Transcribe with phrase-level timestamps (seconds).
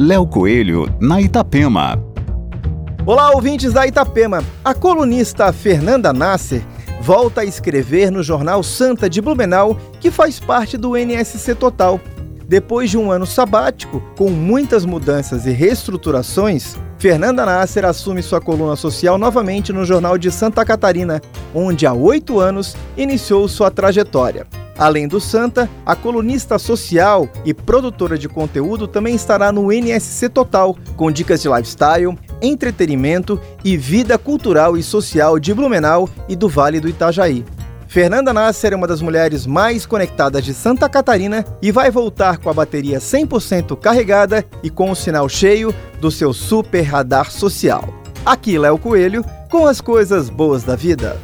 [0.00, 2.00] Léo Coelho, na Itapema.
[3.04, 4.44] Olá, ouvintes da Itapema.
[4.64, 6.62] A colunista Fernanda Nasser
[7.00, 12.00] volta a escrever no jornal Santa de Blumenau, que faz parte do NSC Total.
[12.46, 18.76] Depois de um ano sabático, com muitas mudanças e reestruturações, Fernanda Nasser assume sua coluna
[18.76, 21.20] social novamente no Jornal de Santa Catarina,
[21.52, 24.46] onde há oito anos iniciou sua trajetória.
[24.78, 30.76] Além do Santa, a colunista social e produtora de conteúdo também estará no NSC Total,
[30.96, 36.78] com dicas de lifestyle, entretenimento e vida cultural e social de Blumenau e do Vale
[36.78, 37.44] do Itajaí.
[37.88, 42.50] Fernanda Nasser é uma das mulheres mais conectadas de Santa Catarina e vai voltar com
[42.50, 47.82] a bateria 100% carregada e com o sinal cheio do seu super radar social.
[48.24, 51.16] Aqui Léo Coelho com as coisas boas da vida.